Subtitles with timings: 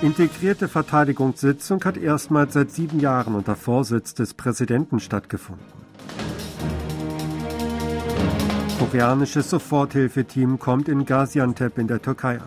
[0.00, 5.66] Integrierte Verteidigungssitzung hat erstmals seit sieben Jahren unter Vorsitz des Präsidenten stattgefunden.
[8.78, 12.46] Koreanisches Soforthilfeteam kommt in Gaziantep in der Türkei an.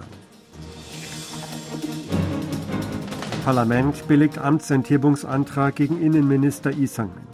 [3.43, 7.30] Parlament billigt Amtsenthebungsantrag gegen Innenminister Isangmin.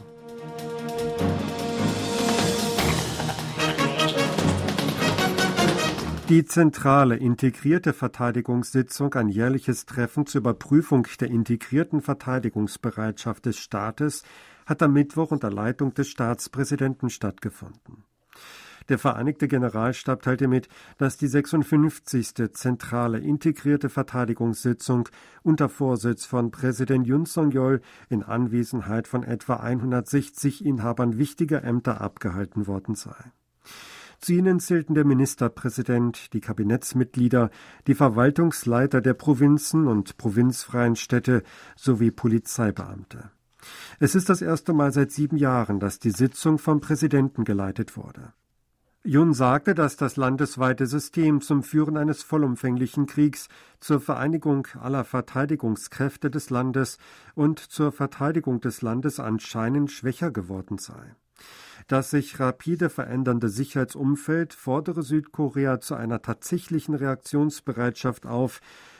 [6.29, 14.23] Die zentrale integrierte Verteidigungssitzung, ein jährliches Treffen zur Überprüfung der integrierten Verteidigungsbereitschaft des Staates,
[14.65, 18.03] hat am Mittwoch unter Leitung des Staatspräsidenten stattgefunden.
[18.89, 22.51] Der Vereinigte Generalstab teilte mit, dass die 56.
[22.51, 25.07] zentrale integrierte Verteidigungssitzung
[25.43, 32.67] unter Vorsitz von Präsident Yun Song-yeol in Anwesenheit von etwa 160 Inhabern wichtiger Ämter abgehalten
[32.67, 33.15] worden sei.
[34.19, 37.51] Zu ihnen zählten der Ministerpräsident, die Kabinettsmitglieder,
[37.85, 41.43] die Verwaltungsleiter der Provinzen und provinzfreien Städte
[41.75, 43.31] sowie Polizeibeamte.
[43.99, 48.33] Es ist das erste Mal seit sieben Jahren, dass die Sitzung vom Präsidenten geleitet wurde.
[49.03, 53.47] Jun sagte, dass das landesweite System zum Führen eines vollumfänglichen Kriegs,
[53.79, 56.97] zur Vereinigung aller Verteidigungskräfte des Landes
[57.33, 61.15] und zur Verteidigung des Landes anscheinend schwächer geworden sei.
[61.87, 68.59] Das sich rapide verändernde Sicherheitsumfeld fordere Südkorea zu einer tatsächlichen Reaktionsbereitschaft auf,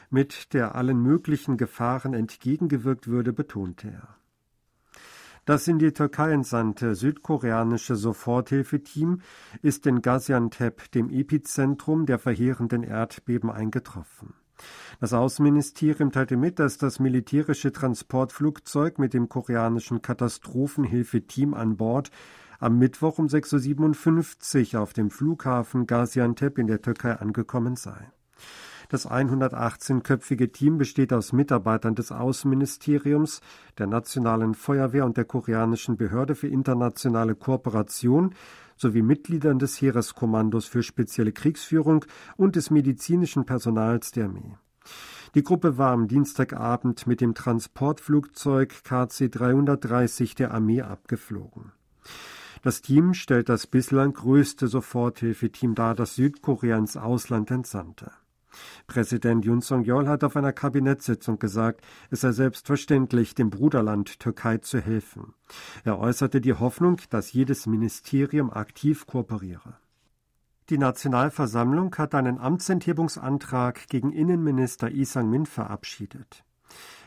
[0.10, 4.16] mit der allen möglichen Gefahren entgegengewirkt würde, betonte er.
[5.44, 9.22] Das in die Türkei entsandte südkoreanische Soforthilfeteam
[9.62, 14.34] ist in Gaziantep, dem Epizentrum der verheerenden Erdbeben, eingetroffen.
[15.00, 22.12] Das Außenministerium teilte mit, dass das militärische Transportflugzeug mit dem koreanischen Katastrophenhilfeteam an Bord
[22.60, 28.12] am Mittwoch um 6.57 Uhr auf dem Flughafen Gaziantep in der Türkei angekommen sei.
[28.90, 33.42] Das 118-köpfige Team besteht aus Mitarbeitern des Außenministeriums,
[33.78, 38.34] der Nationalen Feuerwehr und der koreanischen Behörde für internationale Kooperation
[38.78, 42.06] sowie Mitgliedern des Heereskommandos für spezielle Kriegsführung
[42.38, 44.56] und des medizinischen Personals der Armee.
[45.36, 51.74] Die Gruppe war am Dienstagabend mit dem Transportflugzeug KC 330 der Armee abgeflogen.
[52.62, 58.12] Das Team stellt das bislang größte Soforthilfeteam dar, das Südkorea ins Ausland entsandte.
[58.88, 64.80] Präsident Yun Song-yeol hat auf einer Kabinettssitzung gesagt, es sei selbstverständlich, dem Bruderland Türkei zu
[64.80, 65.34] helfen.
[65.84, 69.78] Er äußerte die Hoffnung, dass jedes Ministerium aktiv kooperiere.
[70.70, 76.44] Die Nationalversammlung hat einen Amtsenthebungsantrag gegen Innenminister Lee Sang-min verabschiedet.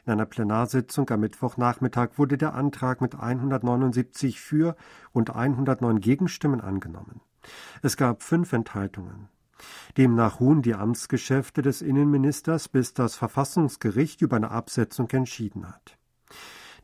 [0.07, 4.77] In einer Plenarsitzung am Mittwochnachmittag wurde der Antrag mit 179 für
[5.13, 7.21] und 109 Gegenstimmen angenommen.
[7.83, 9.29] Es gab fünf Enthaltungen.
[9.97, 15.99] Demnach ruhen die Amtsgeschäfte des Innenministers, bis das Verfassungsgericht über eine Absetzung entschieden hat.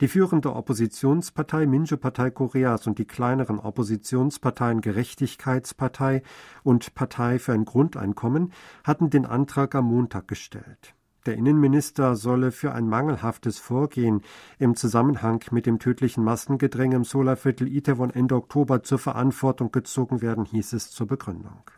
[0.02, 6.22] Die führende Oppositionspartei Minjo-Partei Koreas und die kleineren Oppositionsparteien Gerechtigkeitspartei
[6.62, 8.52] und Partei für ein Grundeinkommen
[8.84, 10.94] hatten den Antrag am Montag gestellt.
[11.26, 14.22] Der Innenminister solle für ein mangelhaftes Vorgehen
[14.60, 20.44] im Zusammenhang mit dem tödlichen Massengedränge im Solarviertel Itaewon Ende Oktober zur Verantwortung gezogen werden,
[20.44, 21.68] hieß es zur Begründung.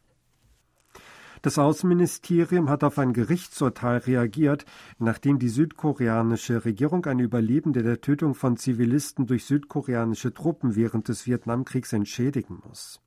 [1.40, 4.66] Das Außenministerium hat auf ein Gerichtsurteil reagiert,
[4.98, 11.26] nachdem die südkoreanische Regierung eine Überlebende der Tötung von Zivilisten durch südkoreanische Truppen während des
[11.26, 13.00] Vietnamkriegs entschädigen muss.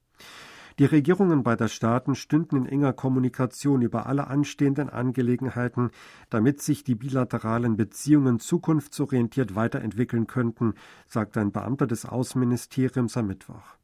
[0.79, 5.91] Die Regierungen beider Staaten stünden in enger Kommunikation über alle anstehenden Angelegenheiten,
[6.29, 10.73] damit sich die bilateralen Beziehungen zukunftsorientiert weiterentwickeln könnten,
[11.07, 13.77] sagte ein Beamter des Außenministeriums am Mittwoch.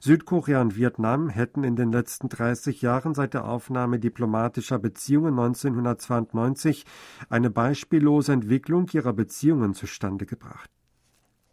[0.00, 6.84] Südkorea und Vietnam hätten in den letzten 30 Jahren seit der Aufnahme diplomatischer Beziehungen 1992
[7.28, 10.70] eine beispiellose Entwicklung ihrer Beziehungen zustande gebracht.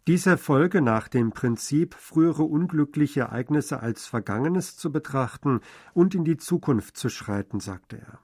[0.06, 5.60] Dies erfolge nach dem Prinzip, frühere unglückliche Ereignisse als Vergangenes zu betrachten
[5.94, 8.18] und in die Zukunft zu schreiten, sagte er.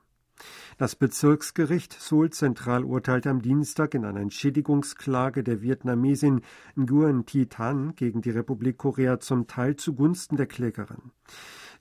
[0.76, 6.42] Das Bezirksgericht Seoul Zentral urteilte am Dienstag in einer Entschädigungsklage der Vietnamesin
[6.76, 11.12] Nguyen Thi Tan gegen die Republik Korea zum Teil zugunsten der Klägerin.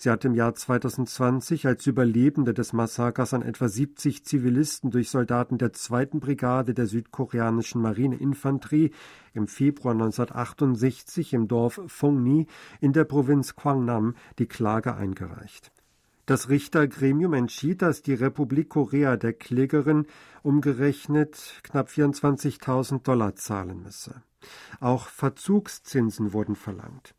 [0.01, 5.57] Sie hat im Jahr 2020 als Überlebende des Massakers an etwa 70 Zivilisten durch Soldaten
[5.57, 8.91] der zweiten Brigade der südkoreanischen Marineinfanterie
[9.33, 12.47] im Februar 1968 im Dorf Phong
[12.79, 15.69] in der Provinz Quang die Klage eingereicht.
[16.25, 20.05] Das Richtergremium entschied, dass die Republik Korea der Klägerin
[20.43, 24.23] umgerechnet knapp 24.000 Dollar zahlen müsse.
[24.79, 27.15] Auch Verzugszinsen wurden verlangt.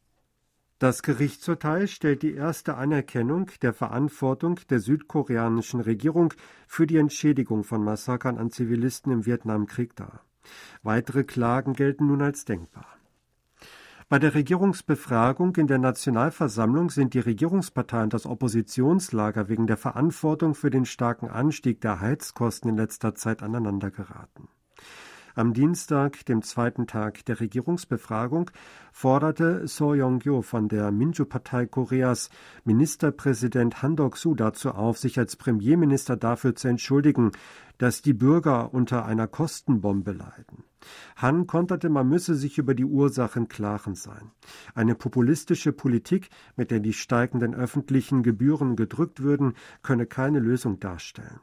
[0.81, 6.33] Das Gerichtsurteil stellt die erste Anerkennung der Verantwortung der südkoreanischen Regierung
[6.67, 10.25] für die Entschädigung von Massakern an Zivilisten im Vietnamkrieg dar.
[10.83, 12.87] Weitere Klagen gelten nun als denkbar.
[14.09, 20.55] Bei der Regierungsbefragung in der Nationalversammlung sind die Regierungsparteien und das Oppositionslager wegen der Verantwortung
[20.55, 24.49] für den starken Anstieg der Heizkosten in letzter Zeit aneinandergeraten.
[25.35, 28.51] Am Dienstag, dem zweiten Tag der Regierungsbefragung,
[28.93, 32.31] forderte So Yong-gyo von der Minju-Partei Koreas
[32.65, 37.31] Ministerpräsident Han Dok-soo dazu auf, sich als Premierminister dafür zu entschuldigen,
[37.79, 40.65] dass die Bürger unter einer Kostenbombe leiden.
[41.17, 44.33] Han konterte, man müsse sich über die Ursachen klaren sein.
[44.75, 51.41] Eine populistische Politik, mit der die steigenden öffentlichen Gebühren gedrückt würden, könne keine Lösung darstellen.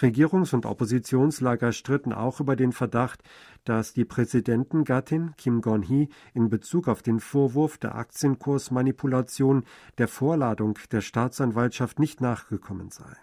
[0.00, 3.22] Regierungs- und Oppositionslager stritten auch über den Verdacht,
[3.64, 9.64] dass die Präsidentengattin Kim Gon-hee in Bezug auf den Vorwurf der Aktienkursmanipulation
[9.98, 13.16] der Vorladung der Staatsanwaltschaft nicht nachgekommen sei.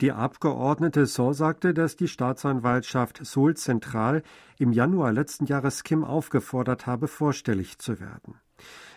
[0.00, 4.24] Die Abgeordnete So sagte, dass die Staatsanwaltschaft Seoul Zentral
[4.58, 8.40] im Januar letzten Jahres Kim aufgefordert habe, vorstellig zu werden.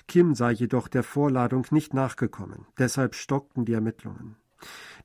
[0.08, 4.38] Kim sei jedoch der Vorladung nicht nachgekommen, deshalb stockten die Ermittlungen.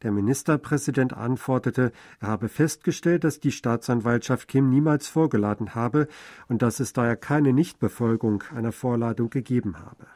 [0.02, 6.08] Der Ministerpräsident antwortete, er habe festgestellt, dass die Staatsanwaltschaft Kim niemals vorgeladen habe
[6.49, 10.06] und dass es daher keine Nichtbefolgung einer Vorladung gegeben habe.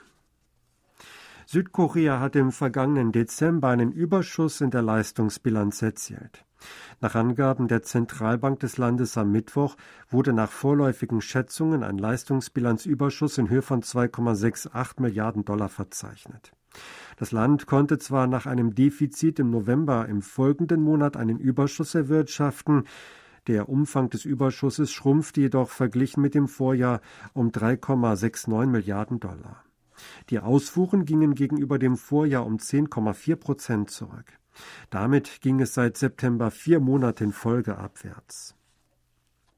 [1.48, 6.44] Südkorea hat im vergangenen Dezember einen Überschuss in der Leistungsbilanz erzielt.
[7.00, 9.76] Nach Angaben der Zentralbank des Landes am Mittwoch
[10.08, 16.52] wurde nach vorläufigen Schätzungen ein Leistungsbilanzüberschuss in Höhe von 2,68 Milliarden Dollar verzeichnet.
[17.16, 22.84] Das Land konnte zwar nach einem Defizit im November im folgenden Monat einen Überschuss erwirtschaften,
[23.46, 27.00] der Umfang des Überschusses schrumpfte jedoch verglichen mit dem Vorjahr
[27.32, 29.62] um 3,69 Milliarden Dollar.
[30.30, 34.26] Die Ausfuhren gingen gegenüber dem Vorjahr um 10,4 Prozent zurück.
[34.90, 38.55] Damit ging es seit September vier Monate in Folge abwärts.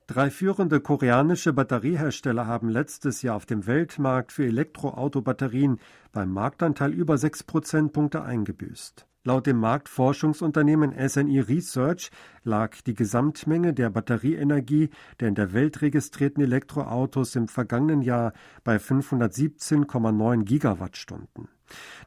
[0.09, 5.81] Drei führende koreanische Batteriehersteller haben letztes Jahr auf dem Weltmarkt für Elektroautobatterien
[6.13, 9.07] beim Marktanteil über sechs Prozentpunkte eingebüßt.
[9.25, 12.11] Laut dem Marktforschungsunternehmen SNI Research
[12.43, 14.89] lag die Gesamtmenge der Batterieenergie
[15.21, 18.33] der in der Welt registrierten Elektroautos im vergangenen Jahr
[18.65, 21.49] bei 517,9 Gigawattstunden.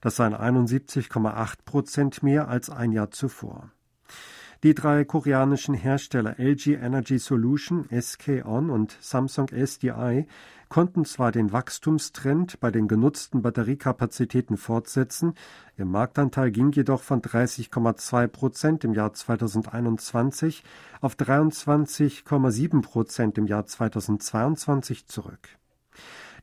[0.01, 3.71] Das seien 71,8 Prozent mehr als ein Jahr zuvor.
[4.63, 10.27] Die drei koreanischen Hersteller LG Energy Solution, SK On und Samsung SDI
[10.69, 15.33] konnten zwar den Wachstumstrend bei den genutzten Batteriekapazitäten fortsetzen,
[15.79, 20.63] ihr Marktanteil ging jedoch von 30,2 Prozent im Jahr 2021
[21.01, 25.49] auf 23,7 Prozent im Jahr 2022 zurück.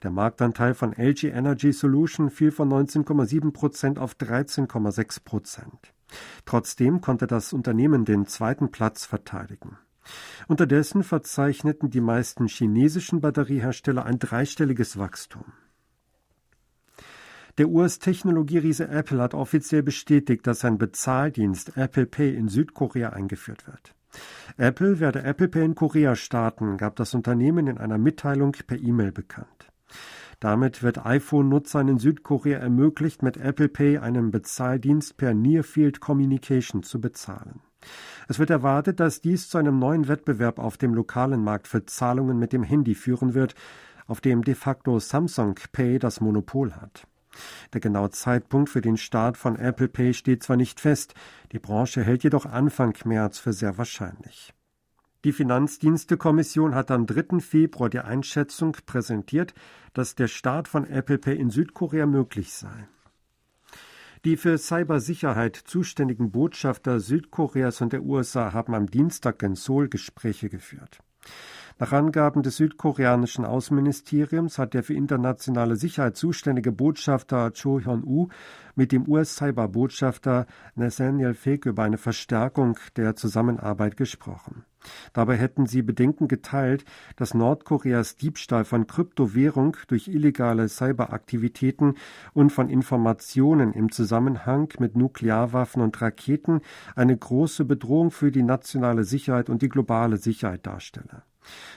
[0.03, 5.93] Der Marktanteil von LG Energy Solution fiel von 19,7 Prozent auf 13,6 Prozent.
[6.45, 9.79] Trotzdem konnte das Unternehmen den zweiten Platz verteidigen.
[10.47, 15.45] Unterdessen verzeichneten die meisten chinesischen Batteriehersteller ein dreistelliges Wachstum.
[17.59, 23.95] Der US-Technologieriese Apple hat offiziell bestätigt, dass sein Bezahldienst Apple Pay in Südkorea eingeführt wird.
[24.57, 29.13] Apple werde Apple Pay in Korea starten, gab das Unternehmen in einer Mitteilung per E-Mail
[29.13, 29.68] bekannt.
[30.41, 36.85] Damit wird iPhone-Nutzern in Südkorea ermöglicht, mit Apple Pay einen Bezahldienst per Near Field Communication
[36.85, 37.61] zu bezahlen.
[38.29, 42.39] Es wird erwartet, dass dies zu einem neuen Wettbewerb auf dem lokalen Markt für Zahlungen
[42.39, 43.55] mit dem Handy führen wird,
[44.07, 47.07] auf dem de facto Samsung Pay das Monopol hat.
[47.73, 51.15] Der genaue Zeitpunkt für den Start von Apple Pay steht zwar nicht fest,
[51.53, 54.55] die Branche hält jedoch Anfang März für sehr wahrscheinlich.
[55.25, 57.41] Die Finanzdienstekommission hat am 3.
[57.41, 59.53] Februar die Einschätzung präsentiert,
[59.93, 62.89] dass der Start von Apple Pay in Südkorea möglich sei.
[64.25, 70.49] Die für Cybersicherheit zuständigen Botschafter Südkoreas und der USA haben am Dienstag in Seoul Gespräche
[70.49, 71.01] geführt.
[71.81, 78.29] Nach Angaben des südkoreanischen Außenministeriums hat der für internationale Sicherheit zuständige Botschafter Cho Hyun-woo
[78.75, 84.65] mit dem US-Cyberbotschafter Nathaniel Fake über eine Verstärkung der Zusammenarbeit gesprochen.
[85.13, 86.85] Dabei hätten sie Bedenken geteilt,
[87.17, 91.95] dass Nordkoreas Diebstahl von Kryptowährung durch illegale Cyberaktivitäten
[92.35, 96.61] und von Informationen im Zusammenhang mit Nuklearwaffen und Raketen
[96.95, 101.23] eine große Bedrohung für die nationale Sicherheit und die globale Sicherheit darstelle.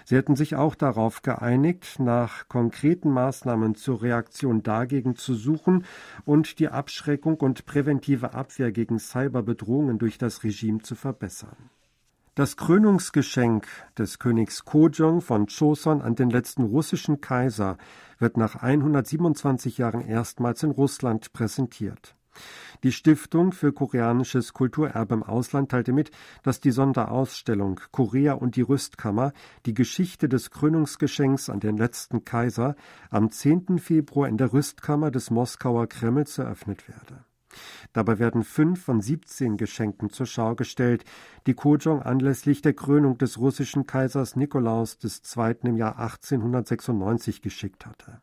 [0.06, 5.86] Sie hätten sich auch darauf geeinigt, nach konkreten Maßnahmen zur Reaktion dagegen zu suchen
[6.26, 11.70] und die Abschreckung und präventive Abwehr gegen Cyberbedrohungen durch das Regime zu verbessern.
[12.34, 17.78] Das Krönungsgeschenk des Königs Kojong von Choson an den letzten russischen Kaiser
[18.20, 22.16] wird nach 127 Jahren erstmals in Russland präsentiert.
[22.84, 26.12] Die Stiftung für koreanisches Kulturerbe im Ausland teilte mit,
[26.42, 29.34] dass die Sonderausstellung Korea und die Rüstkammer
[29.66, 32.78] die Geschichte des Krönungsgeschenks an den letzten Kaiser
[33.10, 33.78] am 10.
[33.78, 37.26] Februar in der Rüstkammer des Moskauer Kremls eröffnet werde.
[37.94, 41.04] Dabei werden fünf von 17 Geschenken zur Schau gestellt,
[41.48, 45.56] die Kojong anlässlich der Krönung des russischen Kaisers Nikolaus II.
[45.64, 48.22] im Jahr 1896 geschickt hatte.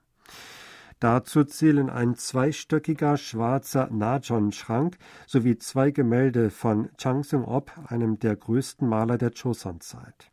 [1.01, 8.89] Dazu zählen ein zweistöckiger schwarzer Najon-Schrank sowie zwei Gemälde von Chang Seung-op, einem der größten
[8.89, 10.31] Maler der Joseon-Zeit.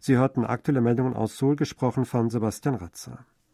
[0.00, 3.26] Sie hörten aktuelle Meldungen aus Seoul, gesprochen von Sebastian Ratzer.